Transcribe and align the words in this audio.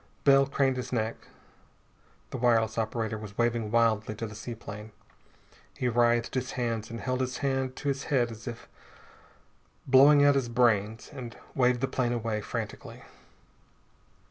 Bell 0.23 0.47
craned 0.47 0.77
his 0.77 0.91
neck. 0.91 1.27
The 2.31 2.37
wireless 2.39 2.75
operator 2.79 3.19
was 3.19 3.37
waving 3.37 3.69
wildly 3.69 4.15
to 4.15 4.25
the 4.25 4.33
seaplane. 4.33 4.91
He 5.77 5.87
writhed 5.89 6.33
his 6.33 6.53
hands, 6.53 6.89
and 6.89 6.99
held 6.99 7.21
his 7.21 7.37
hand 7.45 7.75
to 7.75 7.87
his 7.87 8.05
head 8.05 8.31
is 8.31 8.47
if 8.47 8.67
blowing 9.85 10.25
out 10.25 10.33
his 10.33 10.49
brains, 10.49 11.11
and 11.13 11.37
waved 11.53 11.81
the 11.81 11.87
plane 11.87 12.13
away, 12.13 12.41
frantically. 12.41 13.03